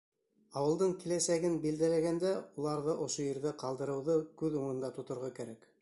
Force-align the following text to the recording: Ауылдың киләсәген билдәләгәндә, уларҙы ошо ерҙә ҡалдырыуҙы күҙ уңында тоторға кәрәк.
Ауылдың 0.61 0.93
киләсәген 1.03 1.59
билдәләгәндә, 1.65 2.33
уларҙы 2.63 2.97
ошо 3.05 3.29
ерҙә 3.29 3.53
ҡалдырыуҙы 3.65 4.21
күҙ 4.43 4.61
уңында 4.65 4.95
тоторға 4.99 5.35
кәрәк. 5.43 5.75